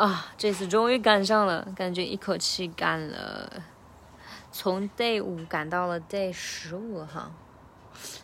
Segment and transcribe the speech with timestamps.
[0.00, 3.62] 啊，这次终于赶上了，感觉一口气赶了，
[4.50, 7.30] 从 day 五赶到了 day 十五哈，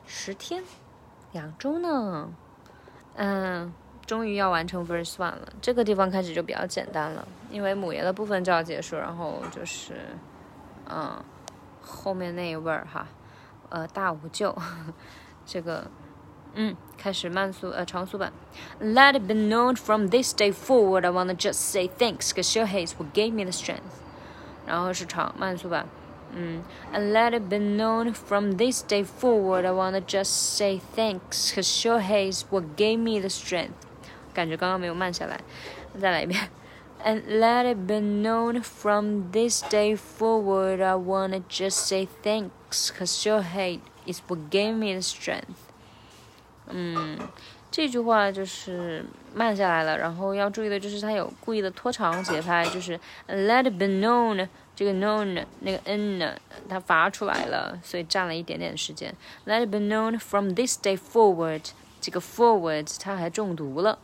[0.07, 0.65] 十天，
[1.33, 2.31] 两周呢，
[3.17, 3.71] 嗯，
[4.07, 5.53] 终于要完成 verse one 了。
[5.61, 9.93] 这个地方开始就比较简单了，因为母爷的部分就要结束，然后就是，
[10.88, 11.22] 嗯，
[11.83, 13.06] 后面那一位儿哈，
[13.69, 14.56] 呃，大五舅，
[15.45, 15.87] 这个。
[16.55, 18.34] 嗯，开始慢速呃长速版。
[18.81, 22.94] Let it be known from this day forward, I wanna just say thanks, cause your hates
[22.98, 24.02] what gave me the strength.
[24.66, 25.88] 然后是长慢速版。
[26.34, 32.00] 嗯，And let it be known from this day forward, I wanna just say thanks, cause your
[32.02, 33.73] hates what gave me the strength.
[34.34, 35.41] 感 觉刚刚没有慢下来，
[36.00, 36.50] 再来一遍。
[37.04, 43.41] And let it be known from this day forward, I wanna just say thanks, cause your
[43.41, 45.72] hate is what gave me the strength.
[46.70, 47.19] 嗯，
[47.70, 52.98] 这句话就是慢下来了，然后要注意的就是它有故意的拖长节拍，就是
[53.29, 56.35] let it be known，这个 known 那个 n 呢，
[56.68, 59.15] 它发出来了，所以占了一点点时间。
[59.46, 61.63] Let it be known from this day forward，
[62.01, 63.98] 这个 forward 它还中毒了，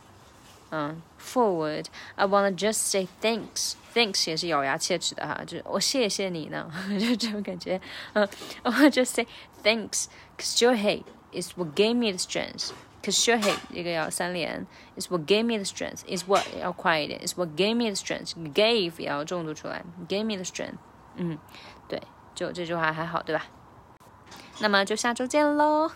[0.71, 7.81] 嗯，forward，I wanna just say thanks，thanks 也是咬牙切齿的哈，就是我谢谢你呢，就这种感觉，
[8.13, 8.29] 嗯
[8.63, 9.27] ，I wanna just say
[9.65, 11.03] thanks，cause you're hey。
[11.32, 12.72] is what gave me the strength.
[13.04, 14.66] Cause sure hate 这个要三连，
[14.98, 16.02] is what gave me the strength.
[16.08, 18.34] Is what 要快一点，is what gave me the strength.
[18.54, 20.78] Gave 也要重读出来，gave me the strength.
[21.16, 21.38] 嗯，
[21.88, 22.02] 对，
[22.36, 23.46] 就这句话还好，对吧？
[24.60, 25.92] 那么就下周见喽。